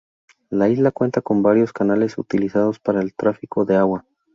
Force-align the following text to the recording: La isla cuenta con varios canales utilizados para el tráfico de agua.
La 0.49 0.67
isla 0.67 0.89
cuenta 0.89 1.21
con 1.21 1.43
varios 1.43 1.73
canales 1.73 2.17
utilizados 2.17 2.79
para 2.79 3.01
el 3.03 3.13
tráfico 3.13 3.65
de 3.65 3.75
agua. 3.75 4.03